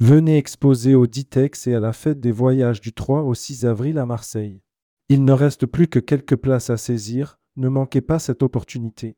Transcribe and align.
Venez 0.00 0.36
exposer 0.36 0.94
au 0.94 1.08
Ditex 1.08 1.66
et 1.66 1.74
à 1.74 1.80
la 1.80 1.92
fête 1.92 2.20
des 2.20 2.30
voyages 2.30 2.80
du 2.80 2.92
3 2.92 3.22
au 3.22 3.34
6 3.34 3.66
avril 3.66 3.98
à 3.98 4.06
Marseille. 4.06 4.62
Il 5.08 5.24
ne 5.24 5.32
reste 5.32 5.66
plus 5.66 5.88
que 5.88 5.98
quelques 5.98 6.36
places 6.36 6.70
à 6.70 6.76
saisir, 6.76 7.40
ne 7.56 7.68
manquez 7.68 8.00
pas 8.00 8.20
cette 8.20 8.44
opportunité. 8.44 9.16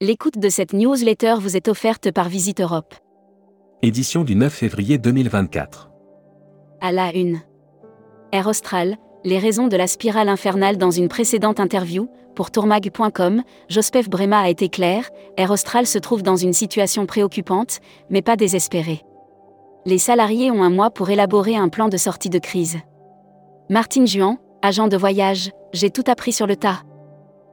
L'écoute 0.00 0.38
de 0.38 0.48
cette 0.48 0.72
newsletter 0.72 1.34
vous 1.40 1.56
est 1.56 1.66
offerte 1.66 2.12
par 2.12 2.28
Visite 2.28 2.60
Europe. 2.60 2.94
Édition 3.82 4.22
du 4.22 4.36
9 4.36 4.52
février 4.52 4.98
2024. 4.98 5.90
À 6.80 6.92
la 6.92 7.12
une. 7.12 7.40
Air 8.30 8.46
Austral, 8.46 8.96
les 9.24 9.38
raisons 9.38 9.68
de 9.68 9.76
la 9.76 9.86
spirale 9.86 10.28
infernale 10.28 10.76
dans 10.76 10.90
une 10.90 11.08
précédente 11.08 11.58
interview, 11.58 12.08
pour 12.34 12.50
tourmag.com, 12.50 13.42
Jospef 13.68 14.08
Brema 14.10 14.40
a 14.40 14.48
été 14.48 14.68
clair, 14.68 15.08
Air 15.36 15.50
Austral 15.50 15.86
se 15.86 15.98
trouve 15.98 16.22
dans 16.22 16.36
une 16.36 16.52
situation 16.52 17.06
préoccupante, 17.06 17.80
mais 18.10 18.22
pas 18.22 18.36
désespérée. 18.36 19.02
Les 19.86 19.98
salariés 19.98 20.50
ont 20.50 20.62
un 20.62 20.70
mois 20.70 20.90
pour 20.90 21.10
élaborer 21.10 21.56
un 21.56 21.68
plan 21.68 21.88
de 21.88 21.96
sortie 21.96 22.30
de 22.30 22.38
crise. 22.38 22.78
Martine 23.70 24.06
Juan, 24.06 24.38
agent 24.62 24.88
de 24.88 24.96
voyage, 24.96 25.52
j'ai 25.72 25.90
tout 25.90 26.04
appris 26.06 26.32
sur 26.32 26.46
le 26.46 26.56
tas. 26.56 26.82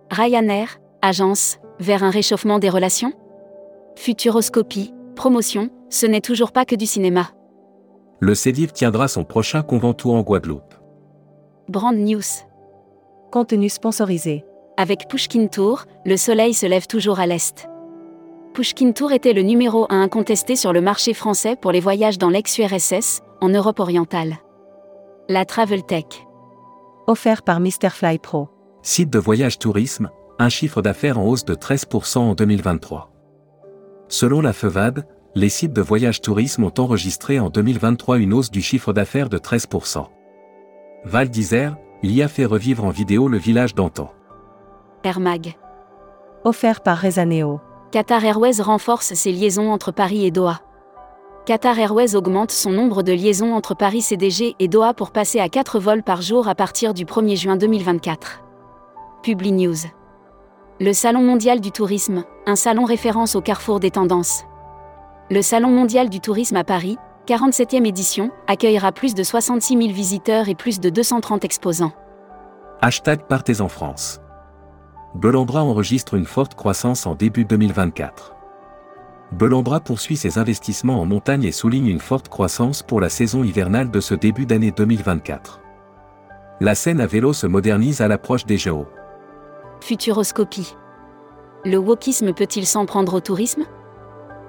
Ryanair, 0.09 0.79
agence, 1.01 1.57
vers 1.79 2.03
un 2.03 2.09
réchauffement 2.09 2.59
des 2.59 2.69
relations 2.69 3.13
Futuroscopie, 3.95 4.93
promotion, 5.15 5.69
ce 5.89 6.05
n'est 6.05 6.21
toujours 6.21 6.51
pas 6.51 6.65
que 6.65 6.75
du 6.75 6.85
cinéma. 6.85 7.29
Le 8.19 8.35
CEDIV 8.35 8.71
tiendra 8.71 9.07
son 9.07 9.23
prochain 9.23 9.61
conventour 9.61 10.15
en 10.15 10.21
Guadeloupe. 10.21 10.70
Brand 11.71 11.95
News. 11.95 12.43
Contenu 13.31 13.69
sponsorisé. 13.69 14.43
Avec 14.75 15.07
Pushkin 15.07 15.47
Tour, 15.47 15.85
le 16.05 16.17
soleil 16.17 16.53
se 16.53 16.65
lève 16.65 16.85
toujours 16.85 17.21
à 17.21 17.27
l'est. 17.27 17.69
Pushkin 18.53 18.91
Tour 18.91 19.13
était 19.13 19.31
le 19.31 19.41
numéro 19.41 19.87
1 19.89 20.01
incontesté 20.01 20.57
sur 20.57 20.73
le 20.73 20.81
marché 20.81 21.13
français 21.13 21.55
pour 21.55 21.71
les 21.71 21.79
voyages 21.79 22.17
dans 22.17 22.29
l'ex-URSS, 22.29 23.21
en 23.39 23.47
Europe 23.47 23.79
orientale. 23.79 24.35
La 25.29 25.45
Travel 25.45 25.83
Tech. 25.83 26.27
Offert 27.07 27.41
par 27.41 27.61
Mr 27.61 27.89
Fly 27.89 28.19
Pro. 28.19 28.49
Site 28.81 29.09
de 29.09 29.19
voyage 29.19 29.57
tourisme, 29.57 30.09
un 30.39 30.49
chiffre 30.49 30.81
d'affaires 30.81 31.19
en 31.19 31.25
hausse 31.25 31.45
de 31.45 31.55
13% 31.55 32.17
en 32.17 32.33
2023. 32.33 33.13
Selon 34.09 34.41
la 34.41 34.51
FEVAD, 34.51 35.07
les 35.35 35.47
sites 35.47 35.71
de 35.71 35.81
voyage 35.81 36.19
tourisme 36.19 36.65
ont 36.65 36.73
enregistré 36.79 37.39
en 37.39 37.49
2023 37.49 38.17
une 38.17 38.33
hausse 38.33 38.51
du 38.51 38.61
chiffre 38.61 38.91
d'affaires 38.91 39.29
de 39.29 39.37
13%. 39.37 40.07
Val 41.03 41.29
d'Isère, 41.29 41.77
l'IA 42.03 42.27
fait 42.27 42.45
revivre 42.45 42.85
en 42.85 42.91
vidéo 42.91 43.27
le 43.27 43.39
village 43.39 43.73
d'antan. 43.73 44.11
Air 45.03 45.19
Mag. 45.19 45.55
Offert 46.43 46.81
par 46.81 46.99
Rezaneo. 46.99 47.59
Qatar 47.91 48.23
Airways 48.23 48.61
renforce 48.61 49.15
ses 49.15 49.31
liaisons 49.31 49.71
entre 49.71 49.91
Paris 49.91 50.25
et 50.27 50.31
Doha. 50.31 50.61
Qatar 51.47 51.79
Airways 51.79 52.15
augmente 52.15 52.51
son 52.51 52.71
nombre 52.71 53.01
de 53.01 53.13
liaisons 53.13 53.55
entre 53.55 53.73
Paris 53.73 54.01
CDG 54.01 54.55
et 54.59 54.67
Doha 54.67 54.93
pour 54.93 55.09
passer 55.09 55.39
à 55.39 55.49
4 55.49 55.79
vols 55.79 56.03
par 56.03 56.21
jour 56.21 56.47
à 56.47 56.53
partir 56.53 56.93
du 56.93 57.05
1er 57.05 57.35
juin 57.35 57.55
2024. 57.55 58.43
Publi 59.23 59.53
News. 59.53 59.87
Le 60.79 60.93
Salon 60.93 61.23
mondial 61.23 61.61
du 61.61 61.71
tourisme, 61.71 62.25
un 62.45 62.55
salon 62.55 62.85
référence 62.85 63.35
au 63.35 63.41
carrefour 63.41 63.79
des 63.79 63.91
tendances. 63.91 64.43
Le 65.31 65.41
Salon 65.41 65.69
mondial 65.69 66.09
du 66.09 66.19
tourisme 66.19 66.57
à 66.57 66.63
Paris, 66.63 66.97
47e 67.31 67.85
édition, 67.85 68.29
accueillera 68.47 68.91
plus 68.91 69.15
de 69.15 69.23
66 69.23 69.77
000 69.77 69.93
visiteurs 69.93 70.49
et 70.49 70.55
plus 70.55 70.81
de 70.81 70.89
230 70.89 71.45
exposants. 71.45 71.93
Hashtag 72.81 73.25
Partez 73.25 73.61
en 73.61 73.69
France. 73.69 74.19
Belambra 75.15 75.63
enregistre 75.63 76.15
une 76.15 76.25
forte 76.25 76.55
croissance 76.55 77.05
en 77.05 77.15
début 77.15 77.45
2024. 77.45 78.35
Belambra 79.31 79.79
poursuit 79.79 80.17
ses 80.17 80.39
investissements 80.39 80.99
en 80.99 81.05
montagne 81.05 81.45
et 81.45 81.53
souligne 81.53 81.87
une 81.87 82.01
forte 82.01 82.27
croissance 82.27 82.83
pour 82.83 82.99
la 82.99 83.07
saison 83.07 83.45
hivernale 83.45 83.91
de 83.91 84.01
ce 84.01 84.13
début 84.13 84.45
d'année 84.45 84.71
2024. 84.71 85.61
La 86.59 86.75
scène 86.75 86.99
à 86.99 87.07
vélo 87.07 87.31
se 87.31 87.47
modernise 87.47 88.01
à 88.01 88.09
l'approche 88.09 88.45
des 88.45 88.57
JO. 88.57 88.87
Futuroscopie. 89.79 90.75
Le 91.63 91.77
wokisme 91.77 92.33
peut-il 92.33 92.65
s'en 92.67 92.85
prendre 92.85 93.13
au 93.13 93.21
tourisme? 93.21 93.63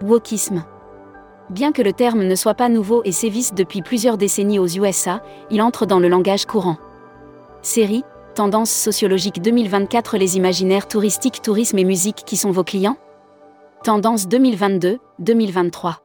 Wokisme. 0.03 0.65
Bien 1.53 1.73
que 1.73 1.83
le 1.83 1.93
terme 1.93 2.23
ne 2.23 2.35
soit 2.35 2.55
pas 2.55 2.71
nouveau 2.71 3.03
et 3.05 3.13
sévisse 3.13 3.53
depuis 3.53 3.83
plusieurs 3.83 4.17
décennies 4.17 4.59
aux 4.59 4.67
USA, 4.67 5.23
il 5.51 5.61
entre 5.61 5.85
dans 5.85 5.99
le 5.99 6.09
langage 6.09 6.47
courant. 6.47 6.79
Série, 7.61 8.05
Tendance 8.35 8.71
sociologique 8.71 9.43
2024 9.43 10.17
Les 10.17 10.39
imaginaires 10.39 10.89
touristiques, 10.89 11.43
tourisme 11.43 11.79
et 11.79 11.85
musique 11.85 12.23
qui 12.25 12.39
sont 12.39 12.51
vos 12.51 12.65
clients? 12.65 12.97
Tendance 13.85 14.27
2022-2023. 14.29 15.97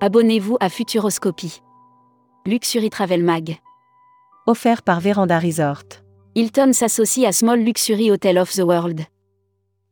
Abonnez-vous 0.00 0.56
à 0.60 0.68
Futuroscopie. 0.68 1.60
Luxury 2.46 2.90
Travel 2.90 3.24
Mag. 3.24 3.58
Offert 4.46 4.82
par 4.82 5.00
Veranda 5.00 5.40
Resort. 5.40 5.82
Hilton 6.36 6.72
s'associe 6.72 7.26
à 7.26 7.32
Small 7.32 7.58
Luxury 7.58 8.12
Hotel 8.12 8.38
of 8.38 8.52
the 8.52 8.62
World. 8.62 9.00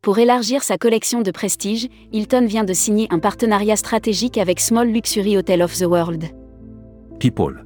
Pour 0.00 0.20
élargir 0.20 0.62
sa 0.62 0.78
collection 0.78 1.22
de 1.22 1.32
prestige, 1.32 1.88
Hilton 2.12 2.46
vient 2.46 2.62
de 2.62 2.72
signer 2.72 3.08
un 3.10 3.18
partenariat 3.18 3.74
stratégique 3.74 4.38
avec 4.38 4.60
Small 4.60 4.88
Luxury 4.88 5.36
Hotel 5.36 5.60
of 5.60 5.76
the 5.76 5.86
World. 5.86 6.24
People. 7.18 7.64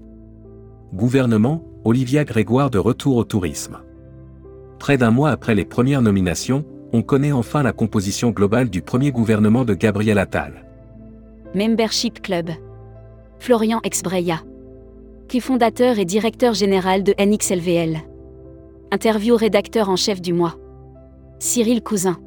Gouvernement, 0.94 1.62
Olivia 1.84 2.24
Grégoire 2.24 2.70
de 2.70 2.78
retour 2.78 3.16
au 3.18 3.24
tourisme. 3.24 3.80
Près 4.78 4.96
d'un 4.96 5.10
mois 5.10 5.30
après 5.30 5.54
les 5.54 5.66
premières 5.66 6.00
nominations, 6.00 6.64
on 6.94 7.02
connaît 7.02 7.32
enfin 7.32 7.62
la 7.62 7.74
composition 7.74 8.30
globale 8.30 8.70
du 8.70 8.80
premier 8.80 9.12
gouvernement 9.12 9.66
de 9.66 9.74
Gabriel 9.74 10.18
Attal. 10.18 10.64
Membership 11.54 12.22
Club. 12.22 12.48
Florian 13.40 13.80
Exbreya. 13.84 14.40
Qui 15.28 15.40
fondateur 15.40 15.98
et 15.98 16.06
directeur 16.06 16.54
général 16.54 17.02
de 17.02 17.14
NXLVL. 17.22 17.98
Interview 18.90 19.36
rédacteur 19.36 19.90
en 19.90 19.96
chef 19.96 20.22
du 20.22 20.32
mois. 20.32 20.56
Cyril 21.44 21.82
Cousin. 21.82 22.18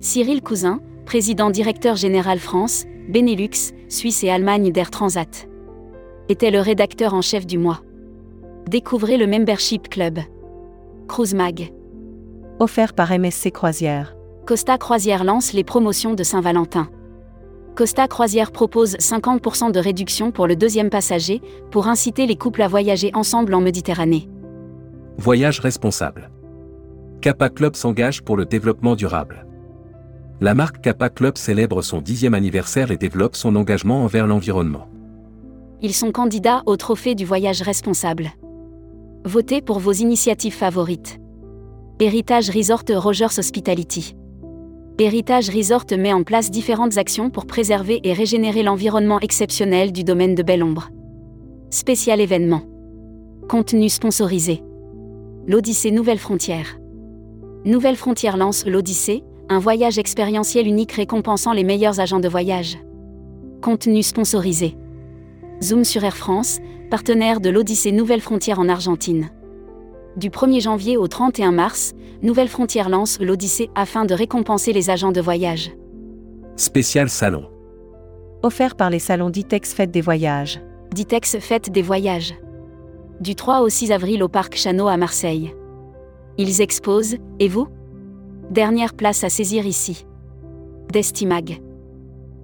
Cyril 0.00 0.40
Cousin, 0.40 0.80
président 1.04 1.50
directeur 1.50 1.96
général 1.96 2.38
France, 2.38 2.86
Benelux, 3.06 3.74
Suisse 3.90 4.24
et 4.24 4.30
Allemagne 4.30 4.72
d'Air 4.72 4.90
Transat. 4.90 5.46
Était 6.30 6.50
le 6.50 6.60
rédacteur 6.60 7.12
en 7.12 7.20
chef 7.20 7.46
du 7.46 7.58
mois. 7.58 7.82
Découvrez 8.66 9.18
le 9.18 9.26
Membership 9.26 9.90
Club. 9.90 10.20
Cruise 11.06 11.34
Mag. 11.34 11.70
Offert 12.60 12.94
par 12.94 13.10
MSC 13.10 13.50
Croisière. 13.50 14.16
Costa 14.46 14.78
Croisière 14.78 15.22
lance 15.22 15.52
les 15.52 15.62
promotions 15.62 16.14
de 16.14 16.22
Saint-Valentin. 16.22 16.88
Costa 17.76 18.08
Croisière 18.08 18.52
propose 18.52 18.96
50% 18.96 19.70
de 19.70 19.80
réduction 19.80 20.30
pour 20.30 20.46
le 20.46 20.56
deuxième 20.56 20.88
passager, 20.88 21.42
pour 21.70 21.88
inciter 21.88 22.24
les 22.24 22.36
couples 22.36 22.62
à 22.62 22.68
voyager 22.68 23.10
ensemble 23.12 23.52
en 23.52 23.60
Méditerranée. 23.60 24.30
Voyage 25.18 25.60
responsable. 25.60 26.30
Kappa 27.20 27.50
Club 27.50 27.76
s'engage 27.76 28.22
pour 28.22 28.38
le 28.38 28.46
développement 28.46 28.96
durable. 28.96 29.46
La 30.40 30.54
marque 30.54 30.80
Kappa 30.80 31.10
Club 31.10 31.36
célèbre 31.36 31.82
son 31.82 32.00
dixième 32.00 32.32
anniversaire 32.32 32.90
et 32.90 32.96
développe 32.96 33.36
son 33.36 33.56
engagement 33.56 34.02
envers 34.02 34.26
l'environnement. 34.26 34.88
Ils 35.82 35.92
sont 35.92 36.12
candidats 36.12 36.62
au 36.64 36.78
trophée 36.78 37.14
du 37.14 37.26
voyage 37.26 37.60
responsable. 37.60 38.30
Votez 39.26 39.60
pour 39.60 39.80
vos 39.80 39.92
initiatives 39.92 40.54
favorites. 40.54 41.20
Héritage 42.00 42.48
Resort 42.48 42.84
Rogers 42.88 43.38
Hospitality. 43.38 44.16
Héritage 44.98 45.50
Resort 45.50 45.84
met 45.98 46.14
en 46.14 46.22
place 46.22 46.50
différentes 46.50 46.96
actions 46.96 47.28
pour 47.28 47.46
préserver 47.46 48.00
et 48.02 48.14
régénérer 48.14 48.62
l'environnement 48.62 49.20
exceptionnel 49.20 49.92
du 49.92 50.04
domaine 50.04 50.34
de 50.34 50.42
Belle-Ombre. 50.42 50.88
Spécial 51.68 52.18
événement. 52.22 52.62
Contenu 53.46 53.90
sponsorisé. 53.90 54.62
L'Odyssée 55.46 55.90
Nouvelle 55.90 56.18
Frontière. 56.18 56.79
Nouvelle 57.66 57.96
Frontière 57.96 58.38
lance 58.38 58.64
l'Odyssée, 58.64 59.22
un 59.50 59.58
voyage 59.58 59.98
expérientiel 59.98 60.66
unique 60.66 60.92
récompensant 60.92 61.52
les 61.52 61.62
meilleurs 61.62 62.00
agents 62.00 62.18
de 62.18 62.28
voyage. 62.28 62.78
Contenu 63.60 64.02
sponsorisé. 64.02 64.78
Zoom 65.62 65.84
sur 65.84 66.02
Air 66.02 66.16
France, 66.16 66.58
partenaire 66.90 67.38
de 67.38 67.50
l'Odyssée 67.50 67.92
Nouvelle 67.92 68.22
Frontière 68.22 68.60
en 68.60 68.68
Argentine. 68.70 69.28
Du 70.16 70.30
1er 70.30 70.62
janvier 70.62 70.96
au 70.96 71.06
31 71.06 71.52
mars, 71.52 71.92
Nouvelle 72.22 72.48
Frontière 72.48 72.88
lance 72.88 73.20
l'Odyssée 73.20 73.68
afin 73.74 74.06
de 74.06 74.14
récompenser 74.14 74.72
les 74.72 74.88
agents 74.88 75.12
de 75.12 75.20
voyage. 75.20 75.70
Spécial 76.56 77.10
salon. 77.10 77.44
Offert 78.42 78.74
par 78.74 78.88
les 78.88 78.98
salons 78.98 79.28
Ditex 79.28 79.74
Fête 79.74 79.90
des 79.90 80.00
Voyages. 80.00 80.62
Ditex 80.94 81.38
Fête 81.40 81.70
des 81.70 81.82
Voyages. 81.82 82.34
Du 83.20 83.34
3 83.34 83.60
au 83.60 83.68
6 83.68 83.92
avril 83.92 84.22
au 84.22 84.28
Parc 84.28 84.56
Chano 84.56 84.88
à 84.88 84.96
Marseille. 84.96 85.52
Ils 86.40 86.62
exposent, 86.62 87.18
et 87.38 87.48
vous? 87.48 87.68
Dernière 88.50 88.94
place 88.94 89.24
à 89.24 89.28
saisir 89.28 89.66
ici. 89.66 90.06
Destimag. 90.90 91.60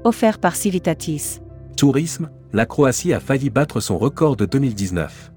Offert 0.05 0.39
par 0.39 0.55
Civitatis. 0.55 1.41
Tourisme, 1.79 2.29
la 2.53 2.67
Croatie 2.67 3.15
a 3.15 3.21
failli 3.21 3.49
battre 3.49 3.81
son 3.81 3.97
record 3.97 4.37
de 4.37 4.45
2019. 4.45 5.33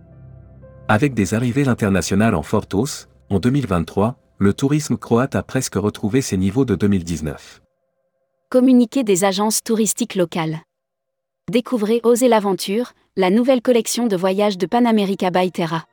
Avec 0.90 1.14
des 1.14 1.34
arrivées 1.36 1.70
internationales 1.70 2.36
en 2.36 2.44
forte 2.44 2.74
hausse, 2.74 3.08
en 3.30 3.40
2023, 3.40 4.18
le 4.40 4.54
tourisme 4.54 4.98
croate 4.98 5.36
a 5.36 5.44
presque 5.44 5.76
retrouvé 5.76 6.20
ses 6.20 6.36
niveaux 6.36 6.66
de 6.66 6.76
2019. 6.76 7.62
Communiqué 8.50 9.06
des 9.06 9.24
agences 9.24 9.64
touristiques 9.64 10.16
locales. 10.16 10.60
Découvrez 11.50 12.02
Oser 12.04 12.28
l'aventure, 12.28 12.92
la 13.16 13.30
nouvelle 13.30 13.62
collection 13.62 14.08
de 14.08 14.18
voyages 14.18 14.58
de 14.58 14.66
Panamerica 14.66 15.32
by 15.32 15.50
Terra. 15.50 15.86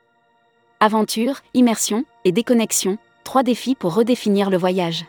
Aventure, 0.78 1.36
immersion 1.54 2.04
et 2.26 2.32
déconnexion, 2.32 2.98
trois 3.24 3.42
défis 3.42 3.74
pour 3.74 3.94
redéfinir 3.94 4.50
le 4.50 4.58
voyage. 4.58 5.06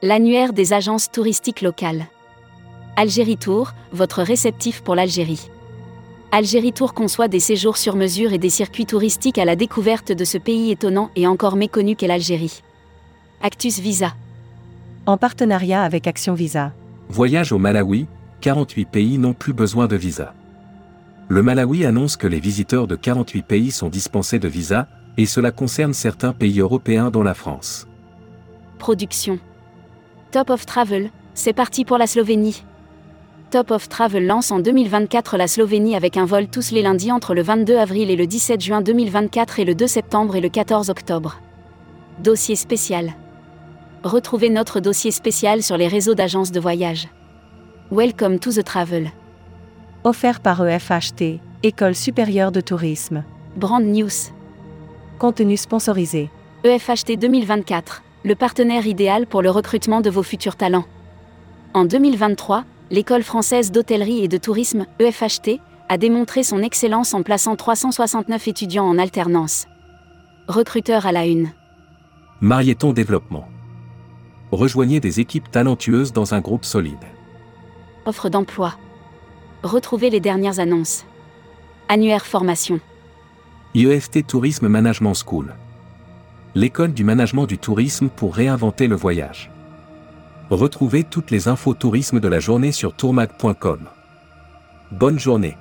L'annuaire 0.00 0.52
des 0.52 0.72
agences 0.72 1.10
touristiques 1.10 1.60
locales. 1.60 2.06
Algérie 2.94 3.36
Tour, 3.36 3.72
votre 3.90 4.22
réceptif 4.22 4.82
pour 4.82 4.94
l'Algérie. 4.94 5.50
Algérie 6.30 6.72
Tour 6.72 6.94
conçoit 6.94 7.26
des 7.26 7.40
séjours 7.40 7.78
sur 7.78 7.96
mesure 7.96 8.32
et 8.32 8.38
des 8.38 8.48
circuits 8.48 8.86
touristiques 8.86 9.38
à 9.38 9.44
la 9.44 9.56
découverte 9.56 10.12
de 10.12 10.24
ce 10.24 10.38
pays 10.38 10.70
étonnant 10.70 11.10
et 11.16 11.26
encore 11.26 11.56
méconnu 11.56 11.96
qu'est 11.96 12.06
l'Algérie. 12.06 12.62
Actus 13.42 13.80
Visa. 13.80 14.14
En 15.04 15.16
partenariat 15.16 15.82
avec 15.82 16.06
Action 16.06 16.34
Visa. 16.34 16.72
Voyage 17.08 17.50
au 17.50 17.58
Malawi, 17.58 18.06
48 18.40 18.84
pays 18.84 19.18
n'ont 19.18 19.34
plus 19.34 19.52
besoin 19.52 19.88
de 19.88 19.96
visa. 19.96 20.32
Le 21.28 21.42
Malawi 21.42 21.84
annonce 21.84 22.16
que 22.16 22.28
les 22.28 22.38
visiteurs 22.38 22.86
de 22.86 22.94
48 22.94 23.42
pays 23.42 23.70
sont 23.72 23.88
dispensés 23.88 24.38
de 24.38 24.46
visa, 24.46 24.86
et 25.16 25.26
cela 25.26 25.50
concerne 25.50 25.92
certains 25.92 26.32
pays 26.32 26.60
européens 26.60 27.10
dont 27.10 27.24
la 27.24 27.34
France. 27.34 27.88
Production. 28.78 29.40
Top 30.30 30.50
of 30.50 30.66
Travel, 30.66 31.10
c'est 31.34 31.52
parti 31.52 31.84
pour 31.84 31.98
la 31.98 32.06
Slovénie. 32.06 32.62
Top 33.50 33.72
of 33.72 33.88
Travel 33.88 34.24
lance 34.24 34.52
en 34.52 34.60
2024 34.60 35.36
la 35.36 35.48
Slovénie 35.48 35.96
avec 35.96 36.16
un 36.16 36.26
vol 36.26 36.46
tous 36.46 36.70
les 36.70 36.82
lundis 36.82 37.10
entre 37.10 37.34
le 37.34 37.42
22 37.42 37.76
avril 37.76 38.10
et 38.10 38.16
le 38.16 38.26
17 38.26 38.60
juin 38.60 38.80
2024 38.80 39.58
et 39.58 39.64
le 39.64 39.74
2 39.74 39.86
septembre 39.88 40.36
et 40.36 40.40
le 40.40 40.48
14 40.48 40.90
octobre. 40.90 41.40
Dossier 42.22 42.54
spécial. 42.54 43.14
Retrouvez 44.04 44.50
notre 44.50 44.78
dossier 44.78 45.10
spécial 45.10 45.64
sur 45.64 45.76
les 45.76 45.88
réseaux 45.88 46.14
d'agences 46.14 46.52
de 46.52 46.60
voyage. 46.60 47.08
Welcome 47.90 48.38
to 48.38 48.52
the 48.52 48.62
Travel. 48.62 49.10
Offert 50.06 50.38
par 50.38 50.64
EFHT, 50.64 51.40
École 51.64 51.96
supérieure 51.96 52.52
de 52.52 52.60
tourisme. 52.60 53.24
Brand 53.56 53.82
News. 53.82 54.30
Contenu 55.18 55.56
sponsorisé. 55.56 56.30
EFHT 56.62 57.18
2024, 57.18 58.04
le 58.24 58.36
partenaire 58.36 58.86
idéal 58.86 59.26
pour 59.26 59.42
le 59.42 59.50
recrutement 59.50 60.00
de 60.00 60.08
vos 60.08 60.22
futurs 60.22 60.54
talents. 60.54 60.84
En 61.74 61.84
2023, 61.86 62.62
l'École 62.92 63.24
française 63.24 63.72
d'hôtellerie 63.72 64.22
et 64.22 64.28
de 64.28 64.38
tourisme, 64.38 64.86
EFHT, 65.00 65.58
a 65.88 65.98
démontré 65.98 66.44
son 66.44 66.62
excellence 66.62 67.12
en 67.12 67.24
plaçant 67.24 67.56
369 67.56 68.46
étudiants 68.46 68.86
en 68.86 68.98
alternance. 68.98 69.66
Recruteur 70.46 71.06
à 71.06 71.10
la 71.10 71.26
une. 71.26 71.50
Marieton 72.40 72.92
Développement. 72.92 73.48
Rejoignez 74.52 75.00
des 75.00 75.18
équipes 75.18 75.50
talentueuses 75.50 76.12
dans 76.12 76.32
un 76.32 76.40
groupe 76.40 76.64
solide. 76.64 76.94
Offre 78.04 78.28
d'emploi. 78.28 78.76
Retrouvez 79.66 80.10
les 80.10 80.20
dernières 80.20 80.60
annonces. 80.60 81.04
Annuaire 81.88 82.24
formation. 82.24 82.78
IEFT 83.74 84.24
Tourisme 84.24 84.68
Management 84.68 85.14
School. 85.14 85.56
L'école 86.54 86.92
du 86.92 87.02
management 87.02 87.46
du 87.46 87.58
tourisme 87.58 88.08
pour 88.08 88.36
réinventer 88.36 88.86
le 88.86 88.94
voyage. 88.94 89.50
Retrouvez 90.50 91.02
toutes 91.02 91.32
les 91.32 91.48
infos 91.48 91.74
tourisme 91.74 92.20
de 92.20 92.28
la 92.28 92.38
journée 92.38 92.70
sur 92.70 92.94
tourmag.com. 92.94 93.88
Bonne 94.92 95.18
journée. 95.18 95.56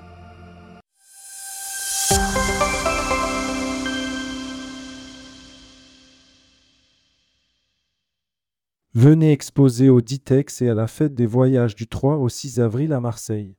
Venez 8.94 9.32
exposer 9.32 9.90
au 9.90 10.00
Ditex 10.00 10.62
et 10.62 10.70
à 10.70 10.76
la 10.76 10.86
fête 10.86 11.16
des 11.16 11.26
voyages 11.26 11.74
du 11.74 11.88
3 11.88 12.18
au 12.18 12.30
6 12.30 12.60
avril 12.60 12.94
à 12.94 13.00
Marseille. 13.00 13.56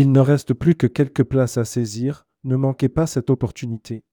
Il 0.00 0.12
ne 0.12 0.20
reste 0.20 0.54
plus 0.54 0.76
que 0.76 0.86
quelques 0.86 1.24
places 1.24 1.58
à 1.58 1.64
saisir, 1.64 2.24
ne 2.44 2.54
manquez 2.54 2.88
pas 2.88 3.08
cette 3.08 3.30
opportunité. 3.30 4.04